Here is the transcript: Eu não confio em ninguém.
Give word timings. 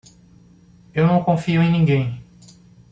Eu 0.95 1.05
não 1.05 1.23
confio 1.23 1.61
em 1.61 1.71
ninguém. 1.71 2.19